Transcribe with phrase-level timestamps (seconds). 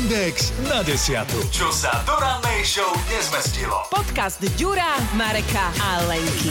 [0.00, 1.36] Index na desiatu.
[1.52, 3.84] Čo sa do rannej show nezmestilo.
[3.92, 6.48] Podcast Ďura, Mareka a Lenky.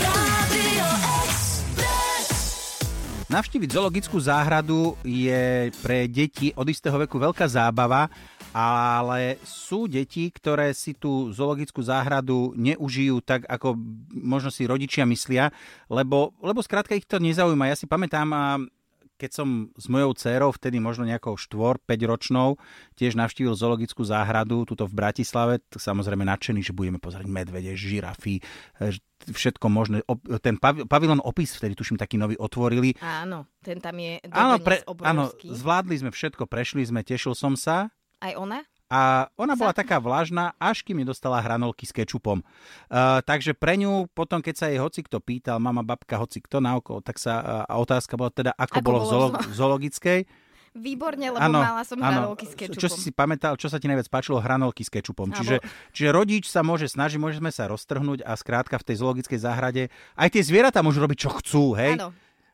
[3.25, 8.13] Navštíviť zoologickú záhradu je pre deti od istého veku veľká zábava,
[8.54, 13.73] ale sú deti, ktoré si tú zoologickú záhradu neužijú tak, ako
[14.13, 15.50] možno si rodičia myslia,
[15.89, 17.73] lebo, lebo skrátka ich to nezaujíma.
[17.73, 18.29] Ja si pamätám,
[19.20, 22.55] keď som s mojou dcerou, vtedy možno nejakou 4-5 ročnou,
[22.95, 28.39] tiež navštívil zoologickú záhradu tuto v Bratislave, samozrejme nadšený, že budeme pozerať medvede, žirafy,
[28.80, 28.95] e,
[29.27, 30.08] všetko možné.
[30.39, 32.95] Ten pavilon opis vtedy, tuším, taký nový otvorili.
[33.03, 37.91] Áno, ten tam je áno, pre, áno, zvládli sme všetko, prešli sme, tešil som sa.
[38.23, 38.63] Aj ona?
[38.89, 42.41] A ona bola taká vlažná, až kým mi dostala hranolky s kečupom.
[42.89, 46.57] Uh, takže pre ňu potom, keď sa jej hoci kto pýtal, mama, babka, hoci kto
[46.57, 50.20] naokolo, tak sa uh, otázka bola teda, ako, ako bolo, bolo v zoologickej.
[50.73, 52.81] Výborne, lebo ano, mala som ano, hranolky s kečupom.
[52.81, 54.41] Čo si si pamätal, čo sa ti najviac páčilo?
[54.41, 55.33] Hranolky s kečupom.
[55.33, 55.61] Čiže,
[55.94, 59.83] čiže rodič sa môže snažiť, môžeme sa roztrhnúť a skrátka v tej zoologickej záhrade
[60.17, 61.97] aj tie zvieratá môžu robiť, čo chcú, hej?
[61.97, 62.09] Áno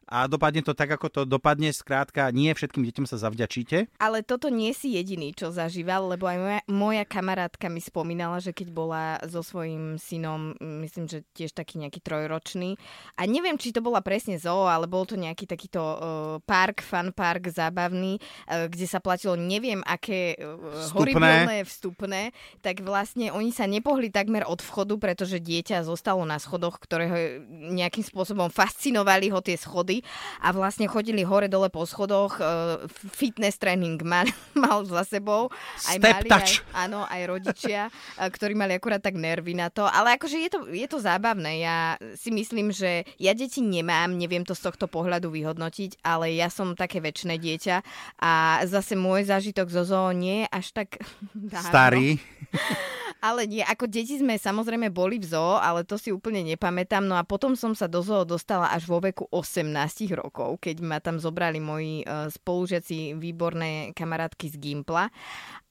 [0.05, 1.73] a dopadne to tak, ako to dopadne.
[1.73, 3.89] Skrátka, nie všetkým deťom sa zavďačíte.
[3.97, 8.53] Ale toto nie si jediný, čo zažíval, lebo aj moja, moja kamarátka mi spomínala, že
[8.53, 12.77] keď bola so svojím synom, myslím, že tiež taký nejaký trojročný,
[13.17, 15.97] a neviem, či to bola presne zoo, ale bol to nejaký takýto uh,
[16.45, 22.29] park, fun park zábavný, uh, kde sa platilo neviem aké uh, horibilné vstupné,
[22.61, 27.41] tak vlastne oni sa nepohli takmer od vchodu, pretože dieťa zostalo na schodoch, ktorého
[27.73, 32.39] nejakým spôsobom fascinovali ho tie schody schody a vlastne chodili hore-dole po schodoch.
[32.39, 32.45] E,
[32.89, 34.27] fitness tréning mal,
[34.63, 35.51] mal za sebou.
[35.88, 36.51] Aj Step mali touch.
[36.73, 39.85] Aj, áno, aj rodičia, e, ktorí mali akurát tak nervy na to.
[39.85, 41.61] Ale akože je to, je to zábavné.
[41.61, 46.51] Ja si myslím, že ja deti nemám, neviem to z tohto pohľadu vyhodnotiť, ale ja
[46.51, 47.77] som také väčšie dieťa
[48.21, 50.89] a zase môj zážitok zo zoo nie je až tak
[51.53, 51.69] dávno.
[51.69, 52.07] Starý.
[53.25, 57.01] Ale nie, ako deti sme samozrejme boli v zoo, ale to si úplne nepamätám.
[57.01, 59.66] No a potom som sa do zoo dostala až vo veku 18
[60.13, 65.09] rokov, keď ma tam zobrali moji uh, spolužiaci výborné kamarátky z Gimpla.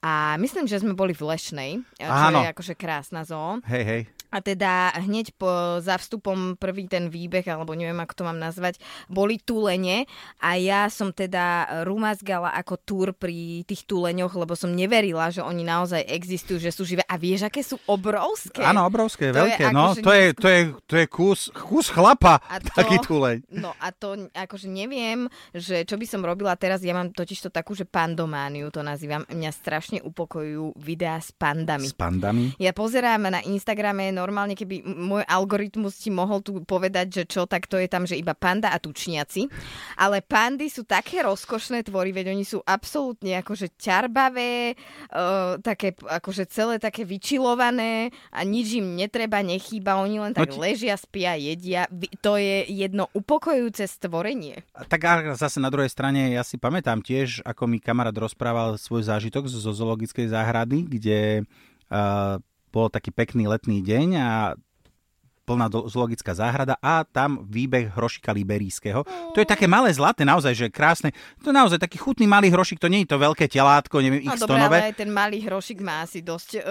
[0.03, 2.43] A myslím, že sme boli v Lešnej, čo Áno.
[2.43, 3.63] je akože krásna zoo.
[3.71, 4.03] Hej, hej.
[4.35, 8.83] A teda hneď po, za vstupom prvý ten výbeh, alebo neviem, ako to mám nazvať,
[9.07, 10.11] boli túlene
[10.43, 15.63] a ja som teda rumazgala ako túr pri tých túleňoch, lebo som neverila, že oni
[15.63, 17.07] naozaj existujú, že sú živé.
[17.07, 18.67] A vieš, aké sú obrovské?
[18.67, 19.71] Áno, obrovské, to veľké.
[19.71, 23.47] no, akože to, je, to, je, to je kus, kus chlapa, a to, taký túleň.
[23.55, 27.51] No a to akože neviem, že čo by som robila teraz, ja mám totiž to
[27.55, 29.23] takú, že pandomániu to nazývam.
[29.31, 31.87] Mňa strašne upokojujú videá s pandami.
[31.87, 32.51] S pandami?
[32.59, 37.45] Ja pozerám na Instagrame, no normálne, keby môj algoritmus ti mohol tu povedať, že čo,
[37.45, 39.53] tak to je tam, že iba panda a tučniaci.
[40.01, 44.73] Ale pandy sú také rozkošné tvory, veď oni sú absolútne akože ťarbavé,
[45.13, 50.65] uh, také akože celé také vyčilované a nič im netreba, nechýba, oni len tak no,
[50.65, 51.85] ležia, spia, jedia.
[52.25, 54.65] To je jedno upokojujúce stvorenie.
[54.89, 59.05] Tak a zase na druhej strane, ja si pamätám tiež, ako mi kamarát rozprával svoj
[59.05, 61.19] zážitok zo zoologickej záhrady, kde
[61.91, 62.41] uh,
[62.75, 64.59] bol taký pekný letný deň a
[65.45, 69.05] plná zoologická záhrada a tam výbeh hrošika liberijského.
[69.05, 71.13] To je také malé zlaté, naozaj, že krásne.
[71.45, 74.41] To je naozaj taký chutný malý hrošik, to nie je to veľké telátko, neviem, x
[74.43, 76.63] no, dobré, ale aj ten malý hrošik má asi dosť uh,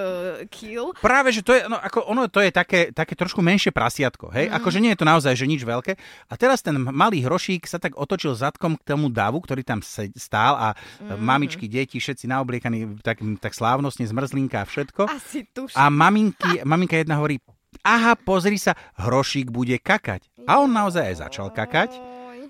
[0.50, 0.98] kill.
[0.98, 4.50] Práve, že to je, no, ako ono to je také, také trošku menšie prasiatko, hej?
[4.50, 4.58] Mm.
[4.58, 5.94] Akože nie je to naozaj, že nič veľké.
[6.28, 10.58] A teraz ten malý hrošík sa tak otočil zadkom k tomu davu, ktorý tam stál
[10.58, 11.22] a mm.
[11.22, 15.06] mamičky, deti, všetci naobliekaní tak, tak slávnostne, zmrzlinka a všetko.
[15.12, 15.78] Asi tuším.
[15.78, 17.38] A maminky, maminka jedna hovorí,
[17.84, 20.32] aha, pozri sa, hrošík bude kakať.
[20.48, 22.00] A on naozaj aj začal kakať,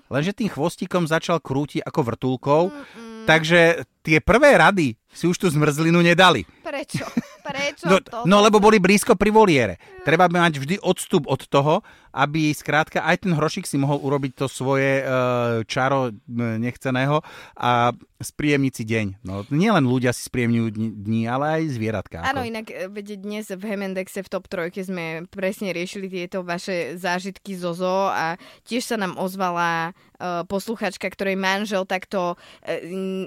[0.08, 2.62] lenže tým chvostíkom začal krútiť ako vrtulkou,
[3.26, 6.46] takže tie prvé rady si už tú zmrzlinu nedali.
[6.62, 7.04] Prečo?
[7.44, 8.24] Prečo no, to?
[8.24, 9.76] no lebo boli blízko pri voliere.
[10.00, 14.32] Treba by mať vždy odstup od toho, aby skrátka aj ten hrošik si mohol urobiť
[14.38, 17.18] to svoje uh, čaro nechceného
[17.58, 17.90] a
[18.22, 19.06] spríjemniť si deň.
[19.26, 20.68] No, nielen ľudia si spríjemňujú
[21.02, 22.24] dní, ale aj zvieratka.
[22.24, 26.96] Áno, inak e, veď dnes v Hemendexe v Top 3 sme presne riešili tieto vaše
[26.96, 29.92] zážitky zo zoo a tiež sa nám ozvala
[30.46, 32.38] posluchačka, ktorej manžel takto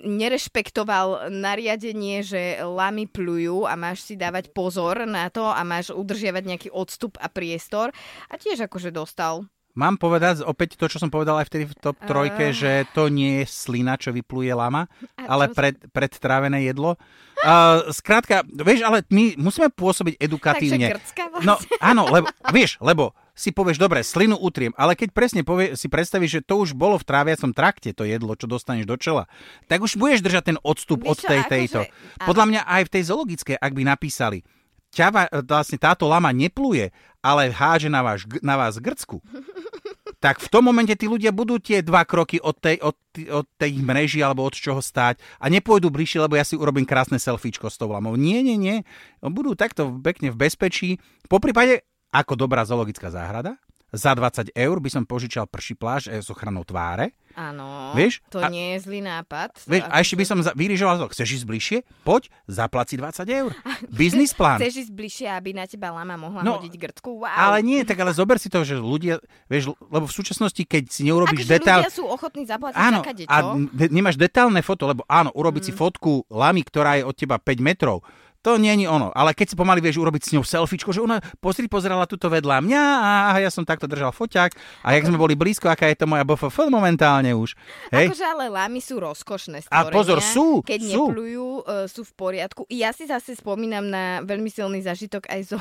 [0.08, 6.44] nerešpektoval nariadenie, že lamy plujú a máš si dávať pozor na to a máš udržiavať
[6.44, 7.92] nejaký odstup a priestor.
[8.32, 12.02] A tiež akože dostal Mám povedať opäť to, čo som povedal aj vtedy v top
[12.02, 12.56] trojke, uh...
[12.56, 14.90] že to nie je slina, čo vypluje lama,
[15.22, 16.98] ale pred, predtrávené jedlo.
[17.46, 20.98] Uh, skrátka, vieš, ale my musíme pôsobiť edukatívne.
[20.98, 25.78] Takže No áno, lebo, vieš, lebo si povieš, dobre, slinu utriem, ale keď presne povie,
[25.78, 29.30] si predstavíš, že to už bolo v tráviacom trakte, to jedlo, čo dostaneš do čela,
[29.70, 31.80] tak už budeš držať ten odstup Vieš od čo, tej akože- tejto.
[31.86, 32.26] áno.
[32.26, 34.42] Podľa mňa aj v tej zoologickej, ak by napísali,
[34.90, 36.90] ťava, vlastne táto lama nepluje,
[37.28, 39.20] ale háže na, váš, na vás grcku,
[40.24, 42.96] tak v tom momente tí ľudia budú tie dva kroky od tej, od,
[43.28, 47.20] od tej mreži alebo od čoho stáť a nepôjdu bližšie, lebo ja si urobím krásne
[47.20, 48.16] selfiečko s tou lamou.
[48.16, 48.88] Nie, nie, nie.
[49.20, 50.90] Budú takto pekne v bezpečí.
[51.28, 51.84] Po prípade,
[52.16, 53.60] ako dobrá zoologická záhrada,
[53.90, 57.16] za 20 eur by som požičal prší pláž eh, s ochranou tváre.
[57.34, 58.26] Áno, Vieš?
[58.28, 59.62] to A- nie je zlý nápad.
[59.64, 61.78] Vieš, a ešte by som za- vyrižoval, to, chceš ísť bližšie?
[62.02, 63.54] Poď, zaplaci 20 eur.
[63.88, 64.58] Biznis plán.
[64.58, 67.22] Chceš ísť bližšie, aby na teba lama mohla No, hodiť grtku?
[67.22, 67.30] Wow.
[67.30, 71.06] Ale nie, tak ale zober si to, že ľudia, vieš, lebo v súčasnosti, keď si
[71.06, 71.80] neurobiš akože detail...
[71.80, 73.30] ľudia sú ochotní zaplatiť Áno, za kadečo.
[73.30, 73.38] a
[73.88, 75.68] nemáš detailné foto, lebo áno, urobiť Mm.
[75.68, 78.02] si fotku lamy, ktorá je od teba 5 metrov,
[78.42, 79.10] to nie je ono.
[79.12, 82.62] Ale keď si pomaly vieš urobiť s ňou selfiečko, že ona pozri, pozerala tuto vedľa
[82.64, 82.84] mňa
[83.34, 84.52] a ja som takto držal foťák
[84.86, 87.58] a jak sme boli blízko, aká je to moja BFF momentálne už.
[87.92, 88.14] Hej?
[88.14, 89.96] Akože ale lamy sú rozkošné A stvorenia.
[89.96, 91.04] pozor, sú, Keď sú.
[91.10, 92.62] neplujú, e, sú v poriadku.
[92.70, 95.60] Ja si zase spomínam na veľmi silný zažitok aj so,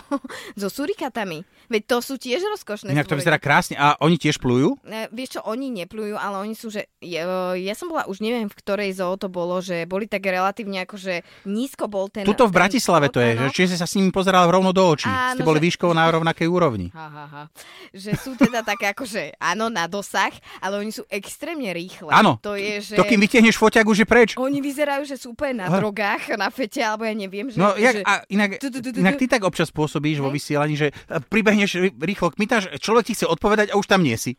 [0.54, 1.42] so surikatami.
[1.72, 3.74] Veď to sú tiež rozkošné Inak to vyzerá krásne.
[3.80, 4.78] A oni tiež plujú?
[4.86, 6.86] E, Vieš čo, oni neplujú, ale oni sú, že...
[7.00, 10.84] Ja, ja som bola, už neviem, v ktorej zoo to bolo, že boli tak relatívne
[10.84, 12.26] akože nízko bol ten...
[12.26, 14.84] Tuto v ten Bratislave to je, že či si sa s nimi pozeral rovno do
[14.84, 15.08] očí.
[15.08, 16.92] Áno, Ste boli že- výškovo na rovnakej úrovni.
[16.92, 17.42] Ha, ha, ha.
[17.96, 20.30] Že sú teda také akože, áno, na dosah,
[20.60, 22.12] ale oni sú extrémne rýchle.
[22.12, 22.36] Áno.
[22.44, 22.94] To je, že...
[23.00, 24.30] To kým vytiahneš foťák, už je preč.
[24.36, 27.56] Oni vyzerajú, že sú úplne na drogách, na fete, alebo ja neviem, že...
[27.56, 27.80] No, že...
[27.80, 28.60] jak, a inak,
[28.92, 33.24] inak ty tak občas pôsobíš vo vysielaní, že e, pribehneš rýchlo, kmitáš, človek ti chce
[33.24, 34.36] odpovedať a už tam nie si.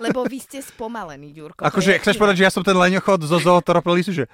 [0.00, 1.60] Lebo vy ste spomalení, Ďurko.
[1.60, 4.24] Akože, chceš povedať, že ja som ten leňochod zo zootropelisu, že...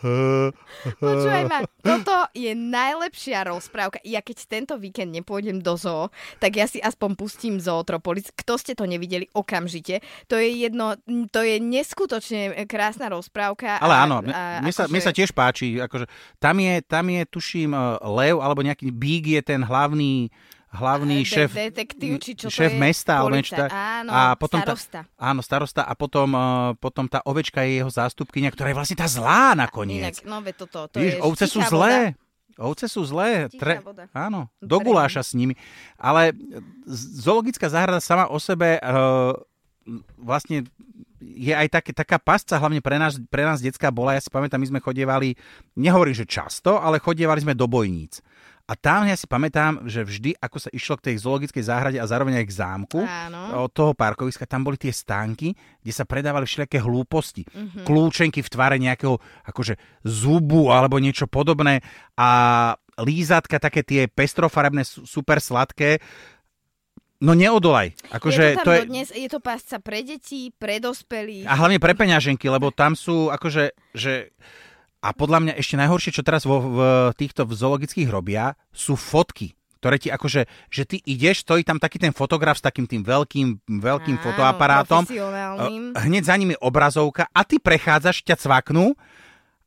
[1.00, 4.00] Počúvaj ma, toto je najlepšia rozprávka.
[4.02, 6.08] Ja keď tento víkend nepôjdem do zoo,
[6.38, 8.32] tak ja si aspoň pustím Zootropolis.
[8.32, 10.96] Kto ste to nevideli okamžite, to je jedno,
[11.28, 13.76] to je neskutočne krásna rozprávka.
[13.76, 15.76] Ale a- áno, a mne, sa, akože- mne sa tiež páči.
[15.76, 16.08] Akože,
[16.40, 20.32] tam, je, tam je, tuším, e, lev, alebo nejaký bík je ten hlavný
[20.70, 22.78] hlavný De- šéf, detektív, či čo to šéf je?
[22.78, 23.18] mesta,
[23.50, 23.70] tak.
[23.70, 25.00] Áno, a potom starosta.
[25.02, 25.82] Tá, áno, starosta.
[25.82, 30.22] A potom, uh, potom tá ovečka je jeho zástupkynia, ktorá je vlastne tá zlá nakoniec.
[30.22, 32.14] Inak, no ve toto, to Vidíš, je ovce sú zlé.
[32.14, 32.28] voda.
[32.60, 33.48] Ovce sú zlé.
[33.80, 34.04] Voda.
[34.12, 35.56] Áno, do guláša s nimi.
[35.96, 36.36] Ale
[36.84, 39.32] z- zoologická záhrada sama o sebe uh,
[40.20, 40.68] vlastne
[41.20, 44.16] je aj také, taká pasca, hlavne pre nás, pre nás detská bola.
[44.16, 45.36] Ja si pamätám, my sme chodievali,
[45.76, 48.20] nehovorím, že často, ale chodievali sme do bojníc.
[48.70, 52.06] A tam ja si pamätám, že vždy, ako sa išlo k tej zoologickej záhrade a
[52.06, 53.66] zároveň aj k zámku, Áno.
[53.66, 57.42] od toho parkoviska, tam boli tie stánky, kde sa predávali všelijaké hlúposti.
[57.50, 57.58] Mhm.
[57.58, 57.84] Mm-hmm.
[57.84, 59.74] Kľúčenky v tvare nejakého akože
[60.06, 61.82] zubu alebo niečo podobné
[62.14, 62.28] a
[63.02, 65.98] lízatka, také tie pestrofarebné, su- super sladké.
[67.20, 67.92] No neodolaj.
[67.92, 71.44] je Akože to tam to je, dodnes, je to pásca pre deti, pre dospelých.
[71.44, 74.32] a hlavne pre peňaženky, lebo tam sú akože, že
[75.00, 76.78] a podľa mňa ešte najhoršie, čo teraz vo, v
[77.16, 81.96] týchto v zoologických robia, sú fotky ktoré ti akože, že ty ideš, stojí tam taký
[81.96, 85.08] ten fotograf s takým tým veľkým, veľkým Áno, fotoaparátom.
[85.08, 88.92] Uh, hneď za nimi obrazovka a ty prechádzaš, ťa cvaknú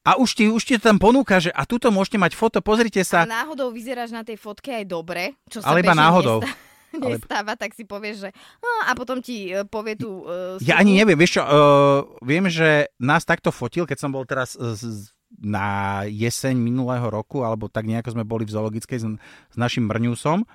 [0.05, 3.09] a už ti, už ti tam ponúka, že a tuto môžete mať foto, pozrite A
[3.09, 3.19] sa.
[3.25, 6.45] náhodou vyzeráš na tej fotke aj dobre, čo sa Ale iba náhodou.
[6.93, 8.29] Nestáva, Ale- tak si povieš, že
[8.61, 12.45] no, a potom ti e, povie tú uh, Ja ani neviem, vieš čo, uh, viem,
[12.53, 15.09] že nás takto fotil, keď som bol teraz uh, z,
[15.43, 19.05] na jeseň minulého roku, alebo tak nejako sme boli v zoologickej s,
[19.53, 20.47] s našim Mrňusom.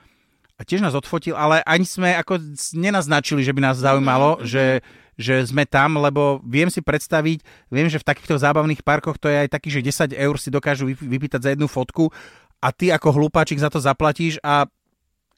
[0.58, 2.42] A tiež nás odfotil, ale ani sme ako
[2.74, 4.82] nenaznačili, že by nás zaujímalo, že,
[5.14, 9.46] že sme tam, lebo viem si predstaviť, viem, že v takýchto zábavných parkoch to je
[9.46, 12.10] aj taký, že 10 eur si dokážu vyp- vypýtať za jednu fotku
[12.58, 14.66] a ty ako hlupáčik za to zaplatíš a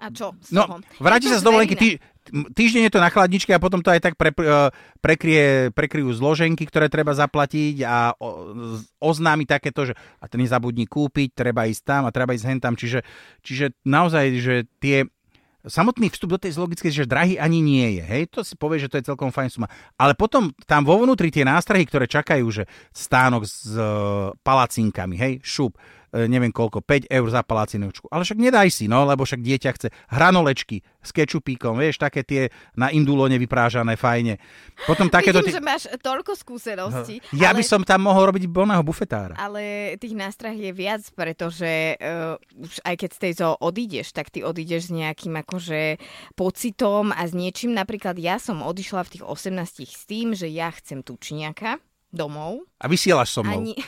[0.00, 0.76] A čo z No, toho?
[0.96, 4.14] vráti sa z dovolenky, tý, týždeň je to na chladničke a potom to aj tak
[4.16, 4.72] pre, eh,
[5.04, 8.28] prekrie, prekryjú zloženky, ktoré treba zaplatiť a o,
[9.00, 12.74] oznámi takéto, že a to nezabudni kúpiť, treba ísť tam a treba ísť hen tam.
[12.80, 13.04] Čiže,
[13.44, 15.04] čiže naozaj, že tie
[15.66, 18.04] samotný vstup do tej zoologickej, že drahý ani nie je.
[18.04, 19.68] Hej, to si povie, že to je celkom fajn suma.
[20.00, 22.64] Ale potom tam vo vnútri tie nástrahy, ktoré čakajú, že
[22.96, 23.84] stánok s e,
[24.40, 25.80] palacinkami, hej, šup, e,
[26.12, 28.10] neviem koľko, 5 eur za palacinočku.
[28.10, 32.52] Ale však nedaj si, no, lebo však dieťa chce hranolečky s kečupíkom, vieš, také tie
[32.74, 34.36] na indulone vyprážané, fajne.
[34.84, 35.40] Potom takéto...
[35.40, 35.58] Vidím, Ty...
[35.58, 37.22] že máš toľko skúseností.
[37.36, 37.62] Ja ale...
[37.62, 39.38] by som tam mohol robiť boného bufetára.
[39.38, 44.34] Ale tých nástrah je viac, pretože uh, už aj keď z tej zoo odídeš, tak
[44.34, 46.02] ty odídeš s nejakým akože
[46.34, 47.72] pocitom a s niečím.
[47.72, 51.78] Napríklad ja som odišla v tých 18 s tým, že ja chcem tučniaka
[52.10, 52.66] domov.
[52.82, 53.62] A vysielaš so mnou.
[53.62, 53.78] Ani...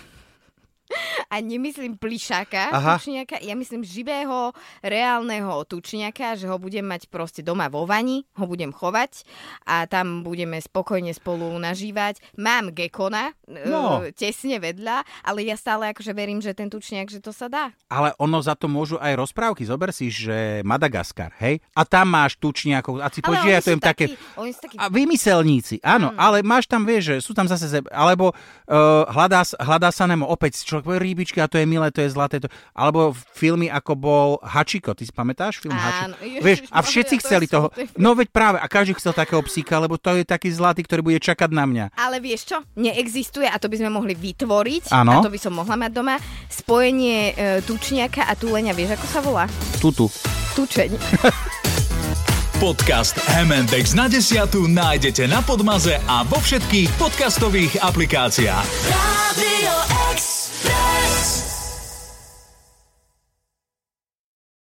[1.33, 3.01] a nemyslím plišáka, Aha.
[3.01, 4.53] tučniaka, ja myslím živého,
[4.85, 9.25] reálneho tučniaka, že ho budem mať proste doma vo vani, ho budem chovať
[9.65, 12.21] a tam budeme spokojne spolu nažívať.
[12.37, 14.05] Mám gekona No.
[14.05, 17.73] e, tesne vedľa, ale ja stále akože verím, že ten tučniak, že to sa dá.
[17.89, 19.65] Ale ono za to môžu aj rozprávky.
[19.65, 21.61] Zober si, že Madagaskar, hej?
[21.77, 23.01] A tam máš tučniakov.
[23.01, 24.05] A si povieš, že ja to jem také...
[24.13, 27.69] takí, oni sú takí A vymyselníci, áno, ale máš tam, vieš, že sú tam zase,
[27.93, 32.03] alebo uh, hľadá, hľadá sa nemo opäť človek povie rýbičky a to je milé, to
[32.03, 32.51] je zlaté, to...
[32.75, 37.23] alebo filmy ako bol Hachiko, ty si pamätáš film Áno, ježiš, Vieš, a všetci to
[37.23, 38.03] chceli toho, smutný film.
[38.03, 41.21] no veď práve, a každý chcel takého psíka, lebo to je taký zlatý, ktorý bude
[41.23, 41.85] čakať na mňa.
[41.95, 42.59] Ale vieš čo?
[42.75, 44.91] Neexistuje a to by sme mohli vytvoriť.
[44.91, 45.23] Áno.
[45.23, 46.19] A to by som mohla mať doma.
[46.51, 48.75] Spojenie e, tučniaka a túleňa.
[48.75, 49.45] Vieš, ako sa volá?
[49.79, 50.11] Tutu.
[50.59, 50.91] Tučeň.
[52.63, 58.67] Podcast M&X na desiatu nájdete na Podmaze a vo všetkých podcastových aplikáciách.
[59.35, 60.02] Radio